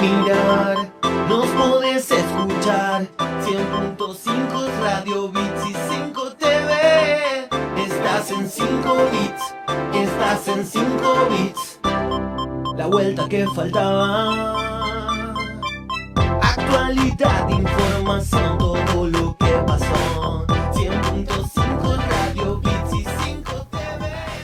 [0.00, 0.92] mirar,
[1.28, 3.06] nos podés escuchar.
[3.44, 7.48] 100.5 Radio Bits y 5 TV.
[7.76, 9.54] Estás en 5 bits,
[9.94, 11.80] estás en 5 bits.
[12.76, 14.54] La vuelta que faltaba.
[16.42, 20.46] Actualidad, información, todo lo que pasó.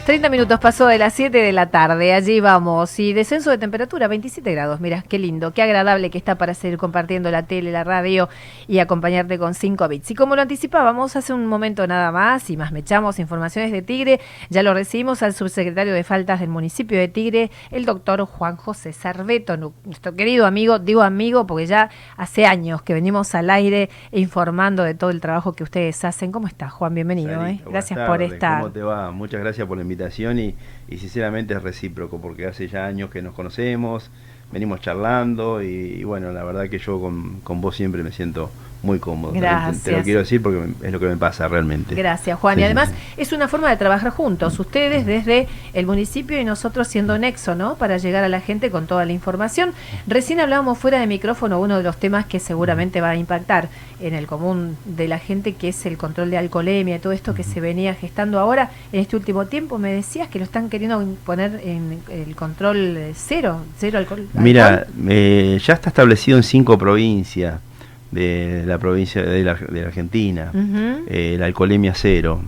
[0.07, 2.96] 30 minutos pasó de las 7 de la tarde, allí vamos.
[3.00, 4.79] Y descenso de temperatura, 27 grados.
[4.79, 8.29] Mira, qué lindo, qué agradable que está para seguir compartiendo la tele, la radio
[8.68, 10.12] y acompañarte con 5 bits.
[10.12, 13.82] Y como lo anticipábamos hace un momento nada más, y más me echamos informaciones de
[13.82, 18.54] Tigre, ya lo recibimos al subsecretario de Faltas del municipio de Tigre, el doctor Juan
[18.54, 23.50] José Sarveto, nu- nuestro querido amigo, digo amigo porque ya hace años que venimos al
[23.50, 26.31] aire informando de todo el trabajo que ustedes hacen.
[26.31, 26.95] ¿Cómo estás, Juan?
[26.95, 27.34] Bienvenido.
[27.40, 27.68] Sarita, ¿eh?
[27.68, 28.61] Gracias por estar.
[28.61, 29.11] ¿Cómo te va?
[29.11, 29.96] Muchas gracias por la invitación
[30.39, 30.55] y,
[30.99, 34.11] sinceramente es recíproco porque hace ya años que nos conocemos,
[34.53, 38.51] venimos charlando y, y bueno, la verdad que yo con, con vos siempre me siento
[38.87, 39.33] muy cómodo.
[39.33, 39.97] Te- Te, Gracias.
[39.98, 41.95] lo quiero decir porque es lo que me pasa realmente.
[41.95, 42.55] Gracias, Juan.
[42.55, 42.95] Sí, y además sí.
[43.19, 47.75] es una forma de trabajar juntos, ustedes desde el municipio y nosotros siendo nexo, ¿no?
[47.75, 49.73] Para llegar a la gente con toda la información.
[50.07, 53.69] Recién hablábamos fuera de micrófono uno de los temas que seguramente va a impactar
[54.01, 57.34] en el común de la gente, que es el control de alcoholemia y todo esto
[57.34, 59.79] que se venía gestando ahora en este último tiempo.
[59.79, 64.29] Me decías que lo están queriendo poner en el control cero, cero alcohol.
[64.34, 67.61] Mira, eh, ya está establecido en cinco provincias
[68.17, 70.50] de la provincia de la, de la Argentina.
[71.06, 72.41] Eh, la alcoholemia cero.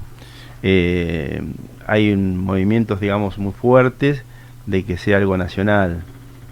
[0.63, 1.43] Eh,
[1.87, 4.23] hay un- movimientos, digamos, muy fuertes
[4.67, 6.03] de que sea algo nacional,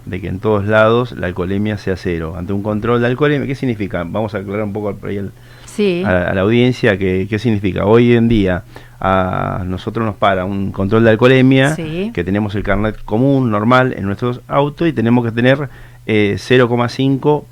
[0.07, 2.35] de que en todos lados la alcoholemia sea cero.
[2.39, 4.05] Ante un control de alcoholemia, ¿qué significa?
[4.07, 5.33] Vamos a aclarar un poco al-
[5.65, 6.03] sí.
[6.05, 7.85] a, a la audiencia que, qué significa.
[7.87, 8.63] Hoy en día
[9.01, 12.11] a nosotros nos para un control de alcoholemia, Sí.
[12.15, 15.69] que tenemos el carnet común, normal, en nuestros autos y tenemos que tener
[16.07, 17.45] eh, 0,5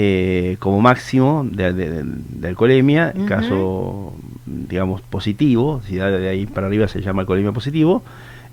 [0.00, 3.28] eh, como máximo de, de- de- alcoholemia, en Ujú.
[3.28, 4.14] caso,
[4.46, 8.04] digamos, positivo, si da de ahí para arriba se llama alcoholemia positivo,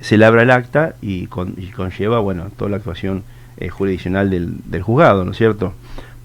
[0.01, 3.21] se labra el acta y, con- y conlleva, bueno, toda la actuación
[3.57, 5.73] eh, jurisdiccional del, del juzgado, ¿no es cierto?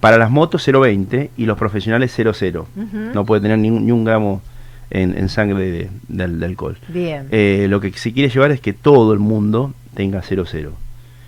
[0.01, 2.61] Para las motos 0,20 y los profesionales 0,0.
[2.61, 2.97] Ujú.
[3.13, 4.41] No puede tener ni un, ni un gramo
[4.89, 6.79] en, en sangre de, de- de alcohol.
[6.89, 7.27] Bien.
[7.31, 10.71] Eh, lo que se quiere llevar es que todo el mundo tenga 0,0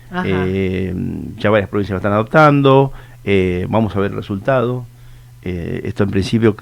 [0.09, 0.23] Ajá.
[0.27, 0.93] eh,
[1.37, 2.91] ya varias provincias lo están adoptando,
[3.23, 4.85] eh, vamos a ver el resultado.
[5.41, 6.55] Eh, esto en principio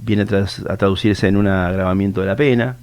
[0.00, 2.76] viene a, traducirse en un agravamiento de la pena.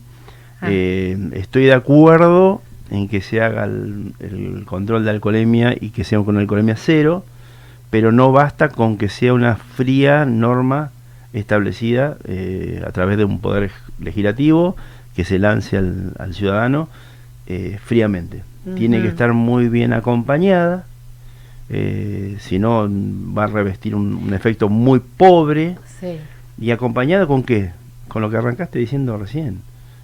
[0.62, 0.68] Ah.
[0.70, 6.04] Eh, estoy de acuerdo en que se haga el, el control de alcoholemia y que
[6.04, 7.26] sea con alcoholemia cero,
[7.90, 10.92] pero no basta con que sea una fría norma
[11.34, 12.18] establecida
[12.86, 14.76] a través de un poder legislativo
[15.16, 16.90] que se lance al, al ciudadano
[17.86, 18.44] fríamente.
[18.76, 20.86] Tiene que estar muy bien acompañada,
[21.74, 22.88] eh, si no
[23.36, 25.78] va a revestir un, un efecto muy pobre.
[26.00, 26.18] sí.
[26.60, 27.72] ¿Y acompañada con qué?
[28.08, 29.62] Con lo que arrancaste diciendo recién.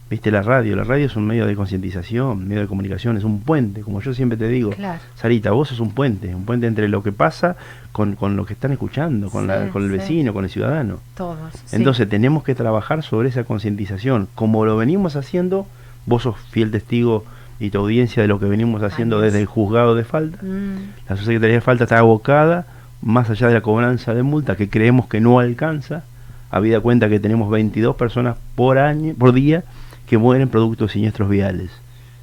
[0.09, 3.41] Viste la radio, la radio es un medio de concientización, medio de comunicación, es un
[3.41, 4.71] puente, como yo siempre te digo.
[4.71, 4.99] Claro.
[5.15, 7.57] Sarita, vos sos un puente, un puente entre lo que pasa
[7.91, 9.97] con, con lo que están escuchando, con, la- con el sí.
[9.97, 10.99] vecino, con el ciudadano.
[11.15, 11.37] Todos.
[11.73, 15.67] Entonces tenemos que trabajar sobre esa concientización, como lo venimos haciendo,
[16.07, 17.25] vos sos fiel testigo
[17.59, 19.25] y tu audiencia de lo que venimos haciendo Años.
[19.25, 20.37] desde el juzgado de falta.
[20.41, 22.65] Mm, La Secretaría de Falta está abocada,
[23.01, 26.03] más allá de la cobranza de multa, que creemos que no alcanza,
[26.49, 29.63] habida cuenta que tenemos 22 personas por año, por día
[30.07, 31.71] que mueren producto de siniestros viales.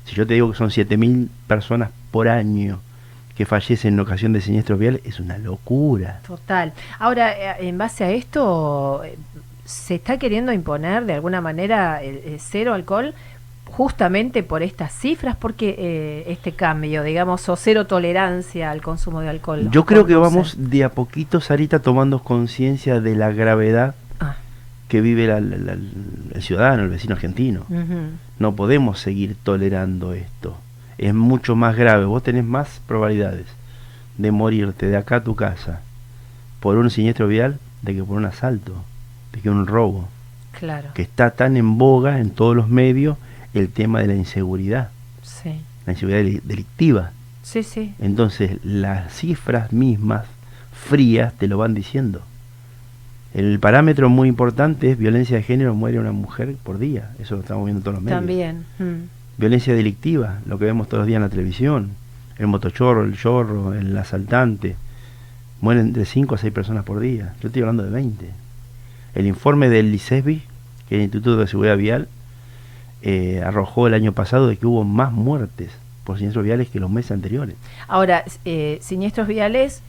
[0.05, 2.81] Si yo te digo que son 7.000 personas por año
[3.37, 6.21] que fallecen en ocasión de siniestros viales, es una locura.
[6.27, 6.73] Total.
[6.99, 9.19] Ahora, eh, en base a esto, eh,
[9.65, 13.13] ¿se está queriendo imponer de alguna manera el, el cero alcohol
[13.77, 15.37] justamente por estas cifras?
[15.37, 19.69] porque eh, este cambio, digamos, o cero tolerancia al consumo de alcohol?
[19.71, 24.37] Yo creo que vamos de a poquito, Sarita, tomando conciencia de la gravedad Ah,
[24.89, 25.73] que vive la- la- la-
[26.35, 27.67] el ciudadano, el vecino argentino.
[28.39, 30.57] No podemos seguir tolerando esto.
[30.99, 32.05] Es mucho más grave.
[32.05, 33.47] Vos tenés más probabilidades
[34.19, 35.81] de morirte de acá a tu casa
[36.61, 38.73] por un siniestro vial de que por un asalto,
[39.33, 40.09] de que un robo.
[40.59, 40.91] Claro.
[40.95, 43.17] Que está tan en boga en todos los medios
[43.55, 44.91] el tema de la inseguridad,
[45.23, 45.51] Sí.
[45.87, 47.13] la inseguridad deli- delictiva.
[47.43, 47.95] Sí, sí.
[48.01, 50.27] Entonces las cifras mismas
[50.73, 52.23] frías te lo van diciendo.
[53.33, 57.11] El parámetro muy importante es violencia de género, muere una mujer por día.
[57.19, 58.21] Eso lo estamos viendo en todos los medios.
[58.21, 58.65] También.
[58.79, 59.09] mm.
[59.39, 61.91] Violencia delictiva, lo que vemos todos los días en la televisión.
[62.39, 64.77] El motochorro, el chorro, el asaltante.
[65.61, 67.35] Mueren de 5 a 6 personas por día.
[67.43, 68.31] Yo estoy hablando de 20.
[69.17, 70.43] El informe del ICESBI,
[70.89, 72.09] que es el Instituto de Seguridad Vial,
[73.07, 75.71] eh, arrojó el año pasado de que hubo más muertes
[76.05, 77.55] por siniestros viales que los meses anteriores.
[77.87, 79.83] Ahora, eh, siniestros viales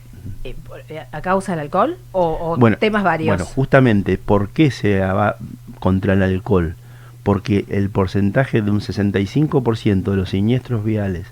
[0.44, 0.54] eh,
[0.90, 3.36] eh, a causa del alcohol o, o Bueno, temas varios?
[3.36, 5.36] Bueno, justamente, ¿por qué se va
[5.78, 6.76] contra el alcohol?
[7.22, 11.26] Porque el porcentaje de un 65% de los siniestros viales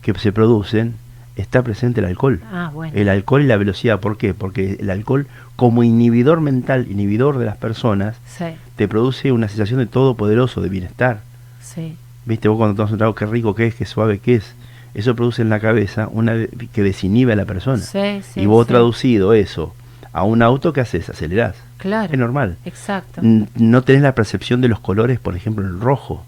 [0.00, 0.94] que se producen
[1.40, 2.40] está presente el alcohol.
[2.52, 2.92] ah, bueno.
[2.96, 4.34] El alcohol y la velocidad, ¿por qué?
[4.34, 5.26] Porque el alcohol
[5.56, 8.44] como inhibidor mental, inhibidor de las personas, Sí,
[8.76, 11.20] te produce una sensación de todopoderoso, de bienestar.
[11.60, 11.96] sí.
[12.26, 14.52] ¿Viste vos cuando tomas un trago, qué rico que es, qué suave que es?
[14.92, 16.34] Eso produce en la cabeza una
[16.74, 17.78] que desinhibe a la persona.
[17.82, 19.74] Sí, sí, y vos traducido eso
[20.12, 21.08] a un auto, ¿qué haces?
[21.08, 21.54] Acelerás.
[21.78, 22.12] Claro.
[22.12, 22.56] Es normal.
[22.66, 23.22] Exacto.
[23.22, 26.26] No tenés la percepción de los colores, por ejemplo, en el rojo.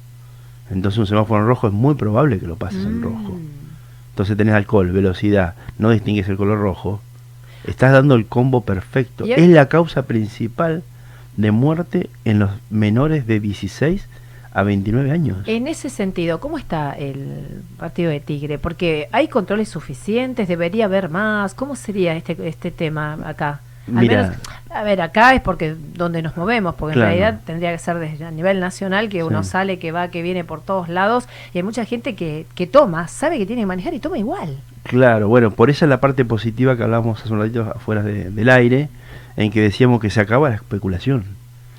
[0.70, 3.38] Entonces un semáforo en rojo es muy probable que lo pases en rojo.
[4.10, 7.00] Entonces tenés alcohol, velocidad, no distingues el color rojo.
[7.66, 9.24] Estás dando el combo perfecto.
[9.24, 10.82] Es la causa principal
[11.36, 14.06] de muerte en los menores de 16
[14.52, 15.38] a 29 años.
[15.46, 18.58] En ese sentido, ¿cómo está el partido de Tigre?
[18.58, 21.54] Porque hay controles suficientes, debería haber más.
[21.54, 23.60] ¿Cómo sería este este tema acá?
[23.90, 24.22] Al Mira.
[24.22, 24.36] menos,
[24.70, 27.10] a ver, acá es porque donde nos movemos, porque Claro.
[27.10, 29.50] en realidad tendría que ser desde a nivel nacional que uno Sí.
[29.50, 33.08] sale, que va, que viene por todos lados y hay mucha gente que, que toma,
[33.08, 34.58] sabe que tiene que manejar y toma igual.
[34.84, 38.30] Claro, bueno, por esa es la parte positiva que hablábamos hace un ratito afuera de-
[38.30, 38.88] del aire,
[39.36, 41.24] en que decíamos que se acaba la especulación.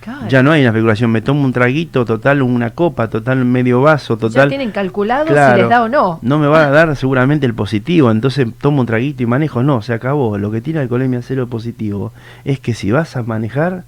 [0.01, 0.27] Claro.
[0.29, 4.15] Ya no hay una especulación, me tomo un traguito, total una copa, total medio vaso,
[4.15, 4.49] Ya total...
[4.49, 6.19] tienen calculado Claro, si les da o no.
[6.23, 9.61] No me va a dar seguramente el positivo, entonces tomo un traguito y manejo.
[9.63, 10.37] No, se acabó.
[10.39, 12.11] Lo que tiene alcoholemia cero positivo
[12.45, 13.83] es que si vas a manejar,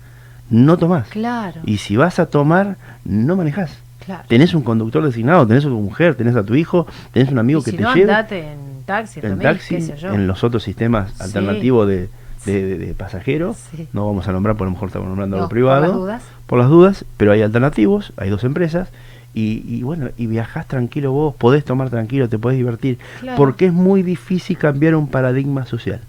[0.50, 1.08] no tomás.
[1.08, 2.76] Claro, Y si vas a tomar,
[3.06, 3.78] no manejás.
[4.06, 4.24] claro.
[4.28, 7.62] Tenés un conductor designado, tenés a tu mujer, tenés a tu hijo, tenés un amigo
[7.62, 10.12] Y que si te no, lleve andate en taxi, en taxi, qué sé yo.
[10.14, 11.24] en los otros sistemas Sí.
[11.24, 12.10] alternativos de,
[12.46, 13.58] de, de- de pasajeros.
[13.76, 13.88] Sí.
[13.94, 15.82] No vamos a nombrar, por lo mejor estamos nombrando No, algo privado.
[15.82, 16.24] por las dudas.
[16.48, 18.90] Por las dudas, pero hay alternativos, hay dos empresas.
[19.36, 23.00] Y, y bueno, y viajás tranquilo vos, podés tomar tranquilo, te podés divertir.
[23.22, 23.38] Claro.
[23.38, 26.02] Porque es muy difícil cambiar un paradigma social.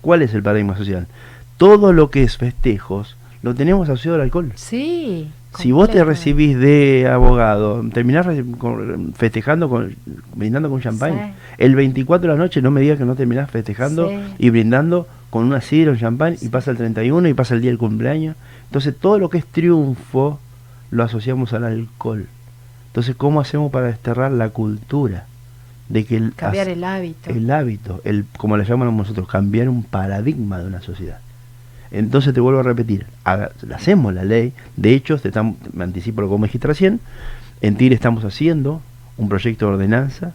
[0.00, 1.06] ¿Cuál es el paradigma social?
[1.58, 4.52] Todo lo que es festejos lo tenemos asociado al alcohol.
[4.54, 5.28] Sí.
[5.58, 8.26] Si vos te recibís de abogado, terminás
[9.14, 9.94] festejando, con,
[10.34, 11.12] brindando con champán.
[11.12, 11.54] Sí.
[11.58, 14.16] El 24 de la noche no me digas que no terminás festejando Sí.
[14.38, 17.72] y brindando con una sidra, un champán, y pasa el 31 y pasa el día
[17.72, 18.36] del cumpleaños.
[18.66, 20.38] Entonces todo lo que es triunfo
[20.92, 22.28] lo asociamos al alcohol.
[22.86, 25.26] Entonces, ¿cómo hacemos para desterrar la cultura?
[25.88, 27.30] De que el, Cambiar el hábito.
[27.30, 31.18] el hábito, el, como le llamamos nosotros, cambiar un paradigma de una sociedad.
[31.90, 36.20] Entonces te vuelvo a repetir, haga- hacemos la ley, de hecho, te tam- me anticipo
[36.20, 37.00] lo que me dijiste recién,
[37.60, 38.80] en Tigre estamos haciendo
[39.16, 40.32] un proyecto de ordenanza,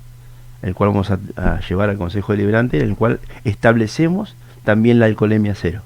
[0.61, 4.35] el cual vamos a, a llevar al Consejo Deliberante, en el cual establecemos
[4.69, 5.81] también la alcoholemia cero.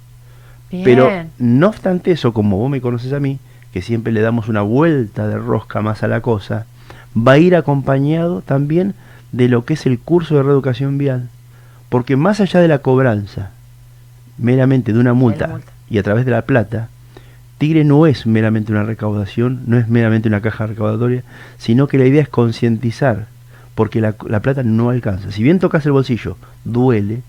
[0.70, 0.84] Bien.
[0.84, 1.10] Pero
[1.40, 3.40] no obstante eso, como vos me conoces a mí,
[3.72, 6.66] que siempre le damos una vuelta de rosca más a la cosa,
[7.16, 8.94] va a ir acompañado también
[9.32, 11.30] de lo que es el curso de reeducación vial.
[11.88, 13.52] Porque más allá de la cobranza,
[14.38, 15.72] meramente de una multa, multa.
[15.90, 16.90] y a través de la plata,
[17.58, 21.24] Tigre no es meramente una recaudación, no es meramente una caja recaudatoria,
[21.58, 23.28] sino que la idea es concientizar,
[23.76, 25.32] porque la, la plata no alcanza.
[25.32, 26.36] Si bien tocas el bolsillo,
[26.66, 27.22] duele,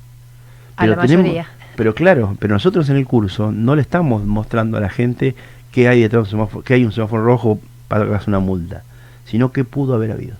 [0.76, 1.46] A la tenemos- mayoría.
[1.76, 5.34] pero claro, pero nosotros en el curso no le estamos mostrando a la gente
[5.72, 8.38] que hay detrás de un semáforo, que hay un semáforo rojo para que hagas una
[8.38, 8.82] multa,
[9.24, 10.36] sino que pudo haber habido.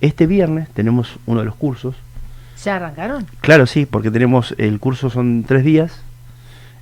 [0.00, 1.94] Este viernes tenemos uno de los cursos.
[2.64, 3.26] ¿Ya arrancaron?
[3.40, 6.02] Claro, sí, porque tenemos el curso son tres días,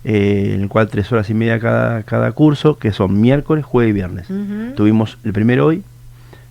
[0.04, 3.90] eh, en el cual tres horas y media cada, cada curso, que son miércoles, jueves
[3.90, 4.26] y viernes.
[4.76, 5.82] Tuvimos el primero hoy,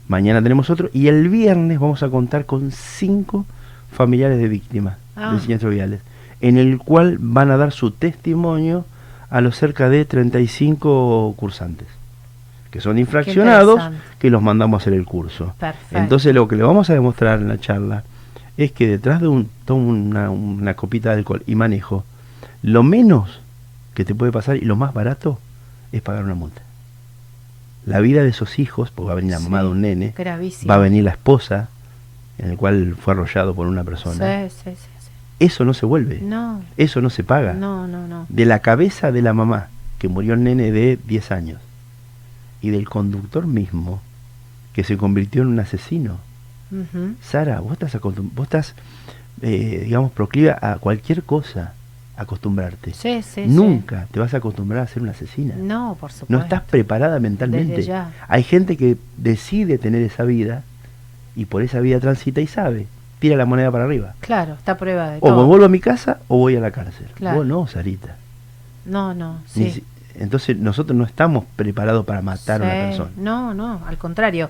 [0.07, 3.45] mañana tenemos otro, y el viernes vamos a contar con cinco
[3.91, 5.33] familiares de víctimas Ah.
[5.33, 6.01] de siniestros viales,
[6.41, 8.85] en el cual van a dar su testimonio
[9.29, 11.87] a los cerca de 35 cursantes,
[12.71, 13.81] que son infraccionados,
[14.19, 15.53] que los mandamos a hacer el curso.
[15.59, 15.97] Perfecto.
[15.97, 18.03] Entonces lo que le vamos a demostrar en la charla
[18.57, 22.03] es que detrás de un, tomo una, una copita de alcohol y manejo,
[22.63, 23.39] lo menos
[23.93, 25.39] que te puede pasar y lo más barato
[25.91, 26.61] es pagar una multa.
[27.85, 30.13] La vida de esos hijos, porque va a venir la mamá Sí, de un nene,
[30.17, 30.69] Gravísimo.
[30.69, 31.69] va a venir la esposa,
[32.37, 34.47] en el cual fue arrollado por una persona.
[34.49, 34.71] Sí, sí.
[35.39, 37.53] Eso no se vuelve, No, eso no se paga.
[37.53, 38.25] no, no, no.
[38.29, 39.67] De la cabeza de la mamá,
[39.99, 41.61] que murió el nene de 10 años,
[42.61, 44.01] y del conductor mismo,
[44.73, 46.17] que se convirtió en un asesino.
[47.21, 48.75] Sara, vos estás, vos estás
[49.41, 51.73] eh, digamos, proclive a cualquier cosa,
[52.15, 52.93] acostumbrarte.
[52.93, 53.47] Sí, sí, sí.
[53.47, 55.55] Nunca te vas a acostumbrar a ser una asesina.
[55.55, 56.33] No, por supuesto.
[56.33, 57.77] No estás preparada mentalmente.
[57.77, 58.11] Desde ya.
[58.27, 60.63] Hay gente que decide tener esa vida
[61.35, 62.87] y por esa vida transita y sabe,
[63.19, 64.13] tira la moneda para arriba.
[64.19, 66.71] Claro, está a prueba de O me vuelvo a mi casa o voy a la
[66.71, 67.07] cárcel.
[67.15, 67.37] Claro.
[67.37, 68.15] Vos no, Sarita.
[68.85, 69.69] No, no, sí.
[69.71, 69.83] si-
[70.19, 73.09] Entonces nosotros no estamos preparados para matar a una persona.
[73.17, 74.49] No, no, al contrario.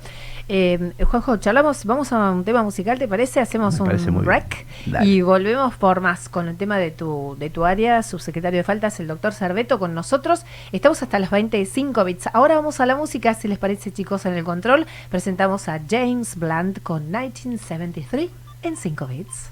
[0.49, 3.41] Eh, Juanjo, charlamos, vamos a un tema musical, ¿te parece?
[3.41, 4.65] Hacemos parece un break
[5.03, 9.01] y volvemos por más con el tema de tu, de tu área, subsecretario de Faltas,
[9.01, 10.45] el doctor Cerveto, con nosotros.
[10.71, 12.29] Estamos hasta las 25 bits.
[12.31, 14.85] Ahora vamos a la música, si les parece, chicos, en el control.
[15.09, 18.29] Presentamos a James Blunt con 1973
[18.61, 19.51] en 5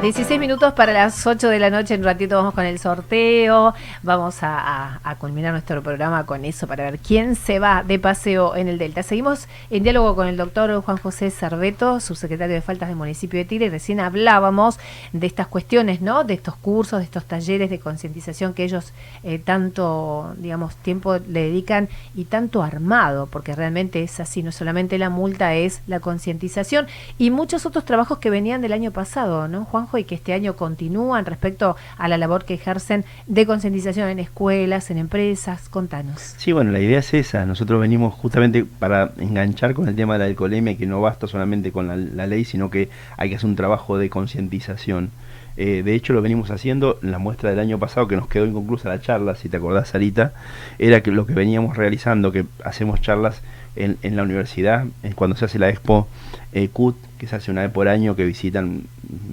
[0.00, 3.74] 16 minutos para las 8 de la noche, en un ratito vamos con el sorteo,
[4.02, 8.68] vamos a, culminar nuestro programa con eso para ver quién se va de paseo en
[8.68, 9.02] el Delta.
[9.02, 13.44] Seguimos en diálogo con el doctor Juan José Cerveto, subsecretario de Faltas del municipio de
[13.44, 13.68] Tigre.
[13.68, 14.78] Recién hablábamos
[15.12, 16.24] de estas cuestiones, ¿no?
[16.24, 21.42] De estos cursos, de estos talleres de concientización que ellos eh, tanto, digamos, tiempo le
[21.42, 26.86] dedican y tanto armado, porque realmente es así, no solamente la multa, es la concientización
[27.18, 29.66] y muchos otros trabajos que venían del año pasado, ¿no,
[29.98, 34.90] Y que este año continúan respecto a la labor que ejercen de concientización en escuelas,
[34.90, 35.68] en empresas.
[35.68, 36.34] Contanos.
[36.36, 37.46] Sí, bueno, la idea es esa.
[37.46, 41.72] Nosotros venimos justamente para enganchar con el tema de la alcoholemia, que no basta solamente
[41.72, 45.10] con la, ley, sino que hay que hacer un trabajo de concientización.
[45.56, 48.46] Eh, de hecho, lo venimos haciendo en la muestra del año pasado, que nos quedó
[48.46, 50.32] inconclusa la charla, si te acordás, Sarita,
[50.78, 53.42] era que lo que veníamos realizando, que hacemos charlas
[53.76, 56.08] en, en la universidad, en cuando se hace la expo
[56.52, 58.84] eh, CUT, que se hace una vez por año, que visitan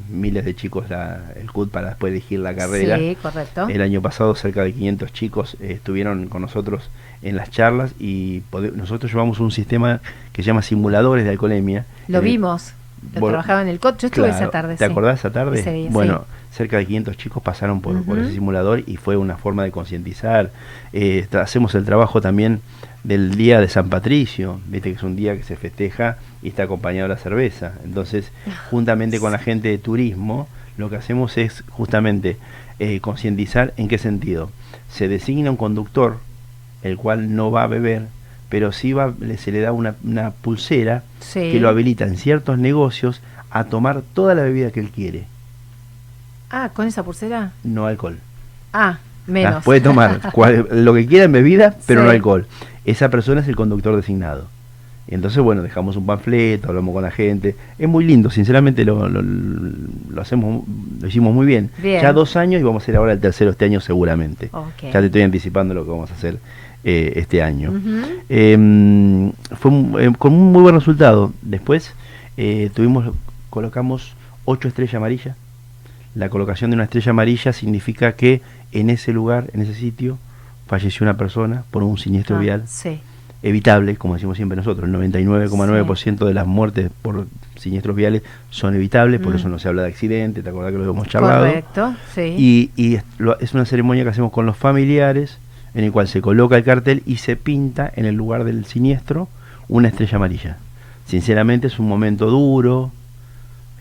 [0.09, 2.97] miles de chicos la, el CUT para después elegir la carrera.
[2.97, 3.69] Sí, correcto.
[3.69, 6.89] El año pasado cerca de 500 chicos eh, estuvieron con nosotros
[7.21, 8.43] en las charlas y
[8.75, 10.01] nosotros llevamos un sistema
[10.33, 11.85] que se llama simuladores de alcoholemia.
[12.09, 12.73] Lo vimos.
[13.15, 14.01] Lo trabajaba en el COT.
[14.01, 14.75] Yo estuve Claro, esa tarde.
[14.75, 14.91] ¿Te sí.
[14.91, 15.61] acordás esa tarde?
[15.61, 19.63] Día, bueno, cerca de 500 chicos pasaron por, por ese simulador y fue una forma
[19.63, 20.51] de concientizar.
[20.91, 22.59] Eh, hacemos el trabajo también
[23.05, 26.63] del Día de San Patricio, viste que es un día que se festeja y está
[26.63, 27.73] acompañado de la cerveza.
[27.83, 28.31] Entonces,
[28.71, 32.37] juntamente con la gente de turismo, lo que hacemos es justamente
[32.79, 34.51] eh, concientizar en qué sentido.
[34.89, 36.17] Se designa un conductor,
[36.83, 38.03] el cual no va a beber,
[38.49, 41.51] pero sí va, se le da una, una pulsera Sí.
[41.51, 45.25] que lo habilita en ciertos negocios a tomar toda la bebida que él quiere,
[46.49, 47.51] Ah, con esa pulsera.
[47.63, 48.19] no alcohol.
[48.71, 49.63] Ah, menos.
[49.65, 52.05] puede tomar cual- lo que quiera en bebida, pero Sí.
[52.05, 52.47] no alcohol.
[52.85, 54.47] Esa persona es el conductor designado.
[55.09, 57.55] Y entonces, bueno, dejamos un panfleto, hablamos con la gente.
[57.79, 60.63] Es muy lindo, sinceramente lo, lo, lo hacemos,
[60.99, 61.69] lo hicimos muy bien.
[61.81, 62.01] Bien.
[62.01, 64.49] Ya dos años y vamos a hacer ahora el tercero este año seguramente.
[64.83, 66.39] Ya te estoy anticipando lo que vamos a hacer
[66.83, 67.73] eh, este año.
[68.27, 71.31] Eh, fue eh, con un muy buen resultado.
[71.41, 71.93] Después
[72.35, 73.09] eh, tuvimos,
[73.49, 74.13] colocamos
[74.45, 75.37] ocho estrellas amarillas.
[76.15, 80.17] La colocación de una estrella amarilla significa que en ese lugar, en ese sitio,
[80.67, 82.99] falleció una persona por un siniestro Ah, vial Sí.
[83.43, 84.87] Evitable, como decimos siempre nosotros.
[84.89, 87.27] El 99,9% de las muertes por
[87.57, 89.37] siniestros viales son evitables, por Mm.
[89.37, 91.45] eso no se habla de accidente, ¿te acordás que lo hemos charlado?
[91.45, 91.95] Correcto.
[92.15, 92.35] Sí.
[92.37, 95.37] Y, y es, lo- es una ceremonia que hacemos con los familiares,
[95.73, 99.27] en el cual se coloca el cartel y se pinta en el lugar del siniestro
[99.69, 100.57] una estrella amarilla.
[101.05, 102.91] Sinceramente es un momento duro,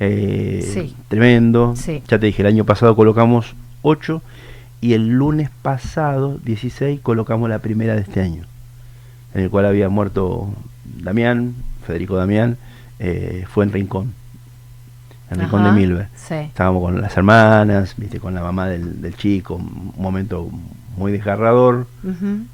[0.01, 0.95] eh, Sí.
[1.09, 1.75] tremendo.
[1.77, 2.03] Sí.
[2.09, 4.21] Ya te dije, el año pasado colocamos 8
[4.81, 8.43] y el lunes pasado, 16, colocamos la primera de este año,
[9.37, 10.49] en el cual había muerto
[10.85, 11.55] Damián,
[11.87, 12.57] Federico Damián,
[12.99, 14.15] eh, fue en Rincón,
[15.31, 16.09] en Rincón de Milver.
[16.17, 16.35] Sí.
[16.35, 20.49] Estábamos con las hermanas, viste, con la mamá del, del chico, un momento
[20.97, 21.87] muy desgarrador,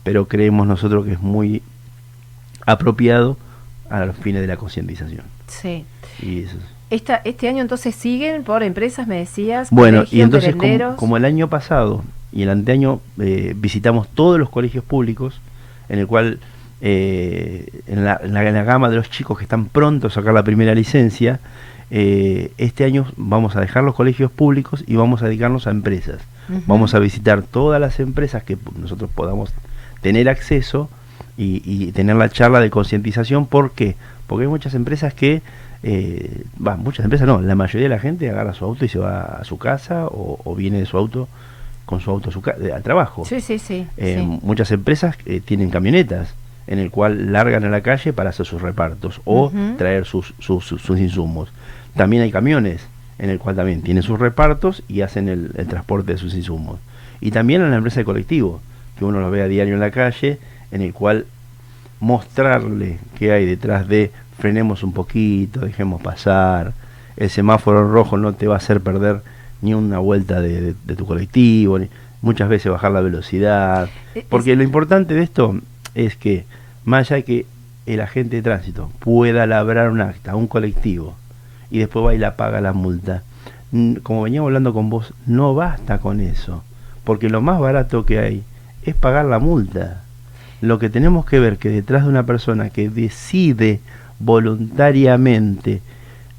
[0.02, 1.62] pero creemos nosotros que es muy
[2.66, 3.36] apropiado
[3.88, 5.22] a los fines de la concientización.
[5.46, 5.84] Sí.
[6.20, 9.68] Y eso es- Esta, este año entonces siguen por empresas, me decías.
[9.70, 10.54] Bueno, y entonces
[10.96, 15.40] como el año pasado y el anteaño eh, visitamos todos los colegios públicos,
[15.88, 16.38] en el cual
[16.82, 20.20] eh, en, la, en la- en la gama de los chicos que están prontos a
[20.20, 21.38] sacar la primera licencia,
[21.90, 26.20] eh, este año vamos a dejar los colegios públicos y vamos a dedicarnos a empresas.
[26.66, 29.54] Vamos a visitar todas las empresas que nosotros podamos
[30.02, 30.90] tener acceso
[31.38, 33.46] y, y tener la charla de concientización.
[33.46, 33.94] ¿Por qué?
[34.26, 35.40] Porque hay muchas empresas que,
[35.84, 36.42] eh,
[36.78, 39.44] muchas empresas no, la mayoría de la gente agarra su auto y se va a
[39.44, 41.28] su casa o, o viene de su auto
[41.86, 43.24] con su auto a su ca- al trabajo.
[43.24, 43.86] Sí, sí, sí.
[43.96, 44.38] Eh, sí.
[44.42, 46.34] Muchas empresas eh, tienen camionetas
[46.66, 50.64] en el cual largan a la calle para hacer sus repartos o traer sus, sus,
[50.64, 51.50] sus- sus insumos.
[51.96, 52.86] También hay camiones
[53.18, 56.78] en el cual también tienen sus repartos y hacen el, el transporte de sus insumos.
[57.20, 58.60] Y también en la empresa de colectivo,
[58.98, 60.38] que uno lo ve a diario en la calle,
[60.72, 61.26] en el cual
[62.00, 66.72] mostrarle qué hay detrás de frenemos un poquito, dejemos pasar,
[67.16, 69.20] el semáforo rojo no te va a hacer perder
[69.60, 71.88] ni una vuelta de, de- de tu colectivo, ni-
[72.22, 75.56] muchas veces bajar la velocidad, Es- porque lo importante de esto
[75.94, 76.44] es que
[76.84, 77.46] más allá de que
[77.86, 81.14] el agente de tránsito pueda labrar un acta, un colectivo,
[81.70, 83.22] y después va y la paga la multa,
[84.02, 86.62] como veníamos hablando con vos, no basta con eso,
[87.04, 88.42] porque lo más barato que hay
[88.84, 90.02] es pagar la multa.
[90.60, 93.80] Lo que tenemos que ver que detrás de una persona que decide
[94.20, 95.80] voluntariamente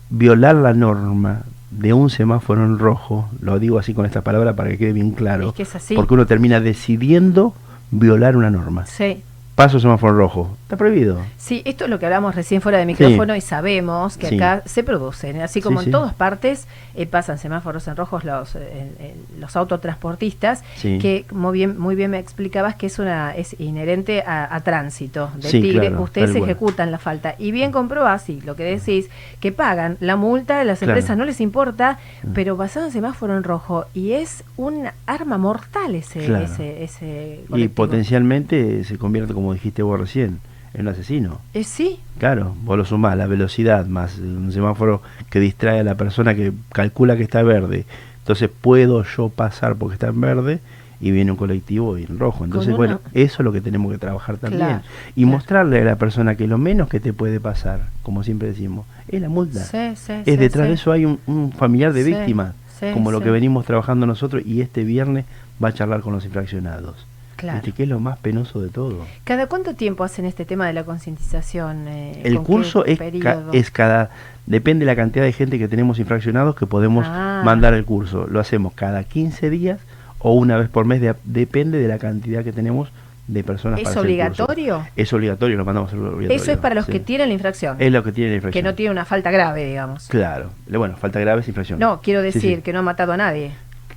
[0.10, 1.41] violar la norma
[1.72, 5.12] de un semáforo en rojo, lo digo así con esta palabra para que quede bien
[5.12, 5.95] claro, Es que es así.
[5.95, 7.53] porque uno termina decidiendo
[7.91, 8.86] violar una norma.
[8.86, 9.24] Sí.
[9.55, 11.19] Paso semáforo rojo, está prohibido.
[11.38, 14.36] Sí, esto es lo que hablamos recién fuera de micrófono y sabemos que Sí.
[14.38, 15.91] acá se producen, así como Sí, en sí.
[15.91, 20.98] todas partes eh, pasan semáforos en rojos los, eh, los autotransportistas, Sí.
[21.00, 25.29] que muy bien, muy bien me explicabas que es una es inherente a, a tránsito
[25.36, 25.88] de Sí, Tigre.
[25.88, 29.07] claro, Ustedes ejecutan la falta y bien comprobás, sí, lo que decís,
[29.39, 30.93] que pagan la multa, las Claro.
[30.93, 32.33] empresas no les importa, Mm.
[32.33, 36.45] pero basado en semáforo en rojo y es un arma mortal ese, Claro.
[36.45, 40.39] ese, ese Y potencialmente se convierte, como dijiste vos recién,
[40.73, 41.41] en un asesino.
[41.53, 45.95] Eh, sí, Claro, vos lo sumás, la velocidad más un semáforo que distrae a la
[45.95, 47.85] persona que calcula que está verde.
[48.19, 50.59] Entonces puedo yo pasar porque está en verde
[51.01, 52.45] y viene un colectivo y en rojo.
[52.45, 54.62] Entonces, una- bueno, eso es lo que tenemos que trabajar también.
[54.65, 54.83] Claro,
[55.17, 55.35] y claro.
[55.38, 59.19] mostrarle a la persona que lo menos que te puede pasar, como siempre decimos, es
[59.19, 59.59] la multa.
[59.65, 60.13] sí, sí.
[60.13, 62.53] es sí, detrás de eso hay un, un familiar de víctimas,
[62.93, 65.25] como lo que venimos trabajando nosotros y este viernes
[65.62, 67.05] va a charlar con los infraccionados.
[67.43, 67.59] Claro.
[67.62, 67.73] ¿Viste?
[67.75, 69.05] Que es lo más penoso de todo.
[69.25, 71.89] ¿Cada cuánto tiempo hacen este tema de la concientización?
[71.89, 74.12] eh, El con curso es, ca- es cada,
[74.45, 77.41] depende de la cantidad de gente que tenemos infraccionados que podemos Ah.
[77.43, 78.27] mandar el curso.
[78.27, 79.81] Lo hacemos cada 15 días
[80.19, 82.89] o una vez por mes, de- depende de la cantidad que tenemos
[83.27, 84.88] de personas ¿Es para hacer obligatorio?
[84.95, 86.29] Es obligatorio, lo mandamos a obligatorio.
[86.31, 86.93] Eso es para los sí.
[86.93, 88.63] que tienen la infracción, Es lo que tiene la que infracción.
[88.65, 90.07] no tienen una falta grave, digamos.
[90.07, 91.77] Claro, bueno, falta grave es infracción.
[91.77, 92.62] No, quiero Sí, decir sí.
[92.62, 93.51] que no ha matado a nadie.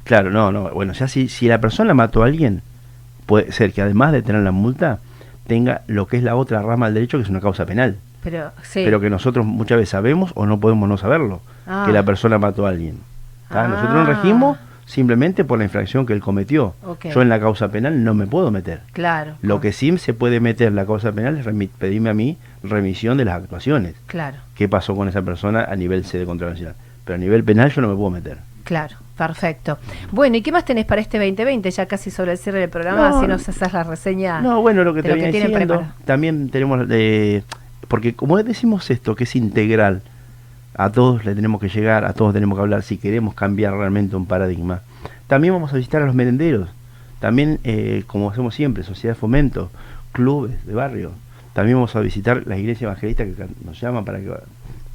[0.04, 0.70] Claro, no, no.
[0.70, 2.62] Bueno, ya si, si la persona mató a alguien,
[3.26, 4.98] puede ser que además de tener la multa,
[5.46, 7.96] tenga lo que es la otra rama del derecho, que es una causa penal.
[8.22, 8.82] Pero, sí.
[8.84, 11.84] pero que nosotros muchas veces sabemos o no podemos no saberlo, Ah.
[11.86, 12.98] que la persona mató a alguien.
[13.50, 13.68] Ah.
[13.68, 16.74] Nosotros nos regimos simplemente por la infracción que él cometió.
[17.12, 18.80] Yo en la causa penal no me puedo meter.
[18.92, 19.34] Claro.
[19.42, 22.38] Lo ah, que sí se puede meter en la causa penal es pedirme a mí
[22.62, 23.94] remisión de las actuaciones.
[24.06, 26.74] Claro, ¿Qué pasó con esa persona a nivel C de control nacional?
[27.04, 28.38] Pero a nivel penal yo no me puedo meter.
[28.66, 28.96] Claro.
[29.16, 29.78] Perfecto.
[30.12, 31.70] Bueno, ¿y qué más tenés para este 2020?
[31.70, 34.42] Ya casi sobre el cierre del programa, No, si nos haces la reseña.
[34.42, 37.42] No, bueno, lo que te lo que tienen diciendo, también tenemos, eh,
[37.88, 40.02] porque como decimos esto, que es integral,
[40.74, 44.16] a todos le tenemos que llegar, a todos tenemos que hablar si queremos cambiar realmente
[44.16, 44.82] un paradigma.
[45.28, 46.68] También vamos a visitar a los merenderos,
[47.18, 49.70] también, eh, como hacemos siempre, sociedad de fomento,
[50.12, 51.12] clubes de barrio.
[51.54, 54.30] También vamos a visitar la iglesia evangelista que nos llaman para que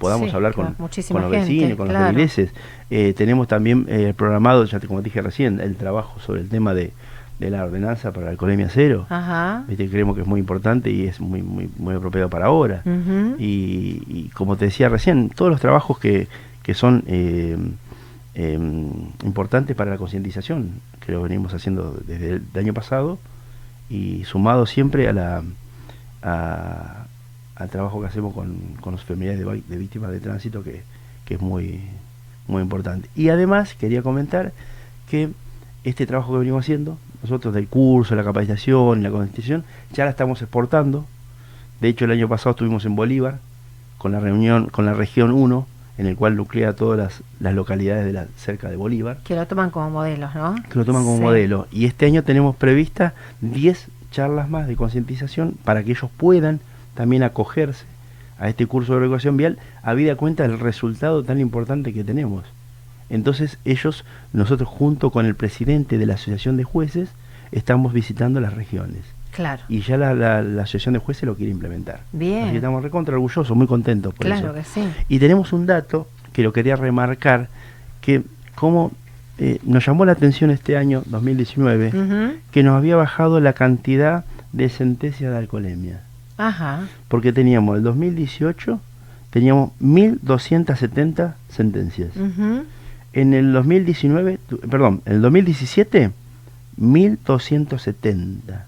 [0.01, 0.75] podamos Sí, hablar con,
[1.21, 2.05] los gente, vecinos, con claro.
[2.05, 2.51] los ingleses.
[2.89, 6.49] Eh, tenemos también eh, programado, ya te, como te dije recién, el trabajo sobre el
[6.49, 6.91] tema de,
[7.39, 9.05] de la ordenanza para la alcoholemia cero.
[9.09, 9.63] Ajá.
[9.67, 12.81] Creemos que es muy importante y es muy muy muy apropiado para ahora.
[13.39, 16.27] Y, y como te decía recién, todos los trabajos que,
[16.63, 17.57] que son eh,
[18.35, 18.59] eh,
[19.23, 20.71] importantes para la concientización,
[21.05, 23.17] que lo venimos haciendo desde el año pasado
[23.89, 25.41] y sumado siempre a la
[26.23, 27.05] a-
[27.55, 30.83] al trabajo que hacemos con, con las familiares de, víctimas de tránsito, que,
[31.25, 31.81] que es muy,
[32.47, 33.09] muy importante.
[33.15, 34.51] Y además quería comentar
[35.09, 35.29] que
[35.83, 40.41] este trabajo que venimos haciendo, nosotros del curso, la capacitación la concientización, ya la estamos
[40.41, 41.05] exportando.
[41.79, 43.39] De hecho, el año pasado estuvimos en Bolívar
[43.97, 48.05] con la reunión, con la región 1, en el cual nuclea todas las, las localidades
[48.05, 50.55] de la, cerca de Bolívar, Que lo toman como modelos, ¿no?
[50.69, 51.21] que lo toman como Sí.
[51.23, 51.67] modelo.
[51.71, 56.59] Y este año tenemos previstas 10 charlas más de concientización para que ellos puedan
[56.93, 57.86] también acogerse
[58.39, 62.43] a este curso de educación vial, habida cuenta del resultado tan importante que tenemos.
[63.10, 67.10] Entonces ellos, nosotros junto con el presidente de la Asociación de Jueces,
[67.51, 69.01] estamos visitando las regiones.
[69.32, 69.62] Claro.
[69.69, 72.01] Y ya la, la- la Asociación de Jueces lo quiere implementar.
[72.12, 72.43] Bien.
[72.43, 74.54] Así que estamos recontra orgullosos, muy contentos por Claro eso.
[74.56, 74.88] que sí.
[75.08, 77.49] Y tenemos un dato que lo quería remarcar,
[78.01, 78.23] que
[78.56, 78.91] como
[79.38, 82.38] eh, nos llamó la atención este año 2019, Ujú.
[82.51, 86.01] que nos había bajado la cantidad de sentencias de alcoholemia.
[86.47, 86.88] Ajá.
[87.08, 88.80] Porque teníamos el 2018,
[89.30, 92.15] teníamos 1.270 sentencias.
[92.17, 92.63] Ujú.
[93.13, 96.12] En el 2019, tu- perdón, en el 2017,
[96.80, 98.65] 1.270.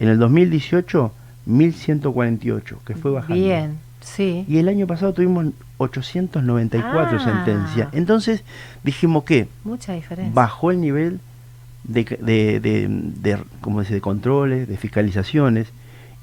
[0.00, 1.12] En el 2018,
[1.46, 3.34] 1.148, que fue bajando.
[3.42, 4.44] Bien, sí.
[4.48, 5.46] Y el año pasado tuvimos
[5.78, 7.24] 894 Ah.
[7.24, 7.88] sentencias.
[7.92, 8.42] Entonces
[8.82, 10.32] dijimos que Mucha diferencia.
[10.34, 11.20] bajó el nivel
[11.84, 13.94] de, de, de, de, ¿cómo dice?
[13.94, 15.68] de controles, de fiscalizaciones.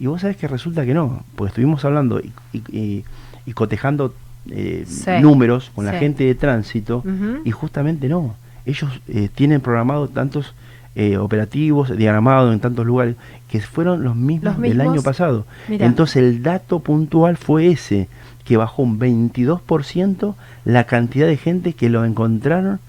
[0.02, 4.16] Y vos sabés que resulta que no, porque estuvimos hablando y, y- cotejando
[4.50, 7.04] eh, Sí, números con la gente de tránsito
[7.46, 8.34] y justamente no.
[8.66, 10.56] Ellos eh, tienen programados tantos
[10.96, 13.16] eh, operativos, diagramados en tantos lugares,
[13.48, 15.46] que fueron los mismos, Los del año pasado.
[15.68, 15.86] Mirá.
[15.86, 18.08] Entonces el dato puntual fue ese,
[18.44, 20.34] que bajó un 22%
[20.66, 22.80] la cantidad de gente que lo encontraron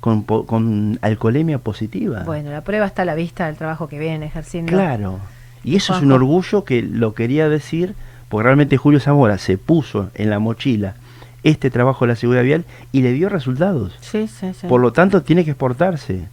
[0.00, 2.24] con, con alcoholemia positiva.
[2.24, 4.72] Bueno, la prueba está a la vista del trabajo que vienen ejerciendo.
[4.72, 5.20] Claro.
[5.66, 7.94] Y eso es un orgullo que lo quería decir,
[8.30, 10.94] porque realmente Julio Zamora se puso en la mochila
[11.42, 13.94] este trabajo de la seguridad vial y le dio resultados.
[14.00, 14.66] Sí, sí, sí.
[14.66, 16.28] Por lo tanto, tiene que exportarse.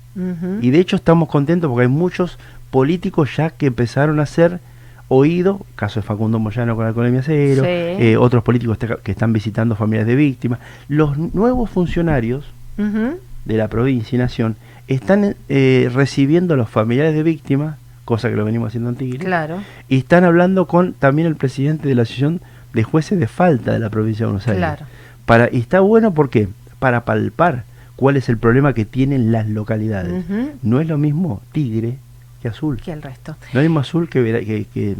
[0.61, 2.37] Y de hecho estamos contentos porque hay muchos
[2.69, 4.59] políticos ya que empezaron a ser
[5.07, 7.69] oído, caso de Facundo Moyano con alcoholemia cero, Sí.
[7.69, 10.59] eh, otros políticos que están visitando familias de víctimas.
[10.87, 12.45] Los nuevos funcionarios
[12.77, 14.55] de la provincia y nación
[14.87, 19.19] están eh, recibiendo a los familiares de víctimas, cosa que lo venimos haciendo en Tigre,
[19.25, 19.61] Claro.
[19.87, 22.41] y están hablando con también el presidente de la Asociación
[22.73, 24.59] de Jueces de Falta de la provincia de Buenos Aires.
[24.59, 24.85] Claro.
[25.25, 27.63] Para, y está bueno porque para palpar
[27.95, 30.25] cuál es el problema que tienen las localidades.
[30.63, 31.97] No es lo mismo Tigre
[32.41, 32.81] que Azul.
[32.81, 33.37] Que el resto.
[33.41, 34.95] No es lo mismo Azul que, que, que,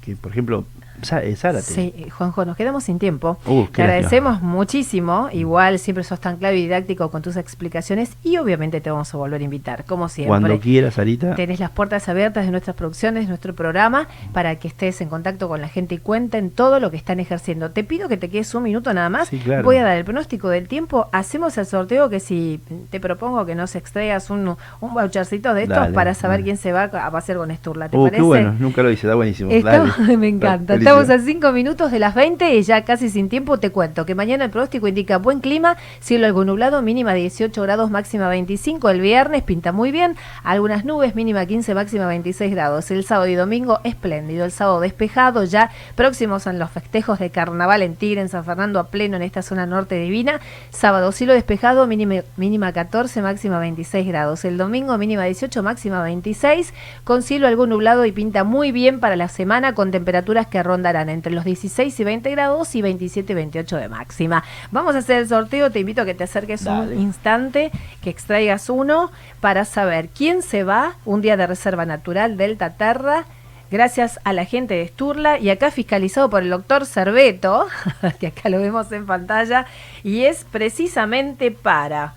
[0.00, 0.64] que, por ejemplo,
[1.02, 1.62] Zárate.
[1.62, 3.38] Sí, Juanjo, nos quedamos sin tiempo.
[3.46, 5.28] Uh, Te qué agradecemos muchísimo.
[5.32, 9.16] Igual siempre sos tan claro y didáctico con tus explicaciones y obviamente te vamos a
[9.18, 10.28] volver a invitar, como siempre.
[10.28, 11.34] Cuando quieras, Sarita.
[11.34, 15.48] Tenés las puertas abiertas de nuestras producciones, de nuestro programa, para que estés en contacto
[15.48, 17.70] con la gente y cuenten todo lo que están ejerciendo.
[17.70, 19.28] Te pido que te quedes un minuto nada más.
[19.28, 19.62] Sí, claro.
[19.64, 21.08] Voy a dar el pronóstico del tiempo.
[21.12, 25.76] Hacemos el sorteo que si te propongo que nos extraigas un, un vouchercito de estos
[25.78, 26.44] Dale, para saber dale.
[26.44, 27.88] quién se va a pasear con Esturla.
[27.88, 28.16] ¿Te Uh, parece?
[28.16, 29.50] qué bueno, nunca lo hice, está buenísimo.
[29.50, 30.16] Estamos- Dale.
[30.16, 30.74] me encanta.
[30.88, 31.28] Estamos a felicidades.
[31.28, 34.50] cinco minutos de las 20 y ya casi sin tiempo te cuento que mañana el
[34.50, 38.88] pronóstico indica buen clima, cielo algo nublado, mínima 18 grados, máxima 25.
[38.88, 42.90] El viernes pinta muy bien, algunas nubes, mínima 15, máxima 26 grados.
[42.90, 44.46] El sábado y domingo espléndido.
[44.46, 48.80] El sábado despejado, ya próximos a los festejos de carnaval en Tigre, en San Fernando
[48.80, 50.40] a pleno en esta zona norte divina.
[50.70, 54.46] Sábado cielo despejado, mínima, mínima 14, máxima 26 grados.
[54.46, 56.72] El domingo mínima 18, máxima 26,
[57.04, 61.08] con cielo algo nublado y pinta muy bien para la semana con temperaturas que rondarán
[61.08, 64.44] entre los 16 y 20 grados y 27 y 28 de máxima.
[64.70, 66.96] Vamos a hacer el sorteo, te invito a que te acerques Dale.
[66.96, 69.10] un instante, que extraigas uno
[69.40, 73.24] para saber quién se va un día de reserva natural Delta Terra.
[73.70, 77.66] Gracias a la gente de Sturla y acá fiscalizado por el doctor Cerveto,
[78.20, 79.66] que acá lo vemos en pantalla,
[80.04, 82.14] y es precisamente para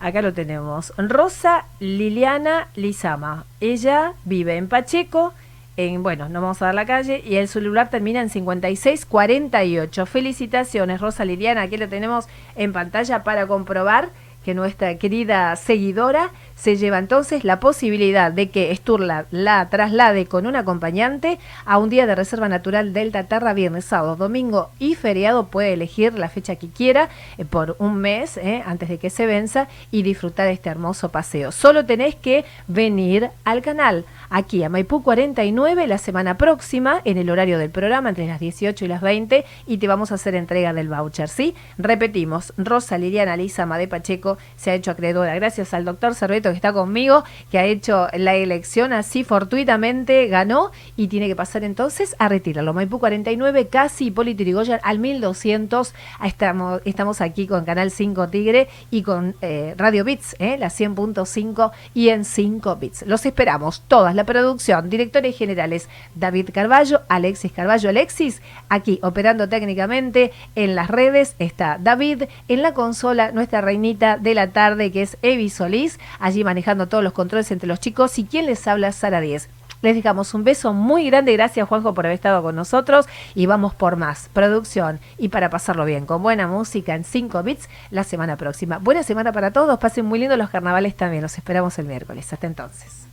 [0.00, 0.94] Acá lo tenemos.
[0.96, 3.44] Rosa Liliana Lizama.
[3.60, 5.34] Ella vive en Pacheco.
[5.76, 7.22] En, bueno, no vamos a dar la calle.
[7.24, 10.06] Y el celular termina en 5648.
[10.06, 11.62] Felicitaciones, Rosa Liliana.
[11.62, 14.10] Aquí lo tenemos en pantalla para comprobar
[14.44, 16.30] que nuestra querida seguidora
[16.60, 21.88] se lleva entonces la posibilidad de que Sturla la traslade con un acompañante a un
[21.88, 25.46] día de reserva natural Delta Terra, viernes, sábado, domingo y feriado.
[25.46, 29.24] Puede elegir la fecha que quiera eh, por un mes eh, antes de que se
[29.24, 31.50] venza y disfrutar este hermoso paseo.
[31.50, 37.30] Solo tenés que venir al canal, aquí a Maipú 49, la semana próxima, en el
[37.30, 40.74] horario del programa, entre las 18 y las 20, y te vamos a hacer entrega
[40.74, 41.54] del voucher, ¿sí?
[41.78, 46.56] Repetimos, Rosa Liliana Lizama de Pacheco se ha hecho acreedora gracias al doctor Cerveto que
[46.56, 52.16] está conmigo, que ha hecho la elección así fortuitamente, ganó y tiene que pasar entonces
[52.18, 52.74] a retirarlo.
[52.74, 54.40] Maipú 49, casi Hipólito
[54.82, 55.94] al 1200.
[56.18, 60.68] Ah, Estamos, estamos aquí con Canal 5 Tigre y con eh, Radio Bits, eh, la
[60.68, 63.02] 100.5 y en 5 Bits.
[63.06, 70.32] Los esperamos, todas, la producción, directores generales David Carballo, Alexis Carballo, Alexis, aquí operando técnicamente
[70.54, 75.18] en las redes está David, en la consola nuestra reinita de la tarde que es
[75.22, 75.98] Evi Solís,
[76.44, 79.48] manejando todos los controles entre los chicos y quien les habla Sara 10.
[79.82, 83.74] Les dejamos un beso muy grande, gracias Juanjo por haber estado con nosotros y vamos
[83.74, 88.36] por más producción y para pasarlo bien con buena música en 5 bits la semana
[88.36, 88.78] próxima.
[88.78, 92.30] Buena semana para todos, pasen muy lindo los carnavales también, los esperamos el miércoles.
[92.32, 93.06] Hasta entonces.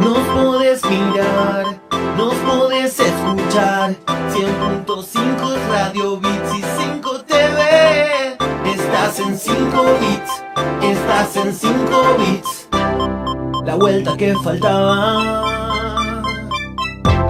[0.00, 1.80] Nos podés mirar,
[2.16, 6.62] nos podés escuchar 100.5 es Radio Bits y
[6.92, 8.17] 5 TV
[8.98, 10.42] Estás en 5 bits,
[10.82, 12.68] estás en 5 bits.
[13.64, 15.44] La vuelta que faltaba.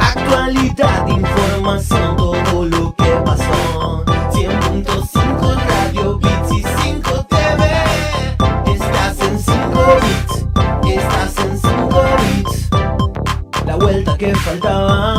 [0.00, 4.02] Actualidad, información, todo lo que pasó.
[4.33, 7.62] 100.5 es Radio Bits y 5 TV
[8.72, 10.46] Estás en 5 bits,
[10.94, 12.68] estás en 5 bits.
[13.66, 15.17] La vuelta que faltaba.